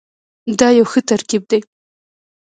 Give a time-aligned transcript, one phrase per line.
[0.59, 1.59] دا یو ښه ترکیب دی.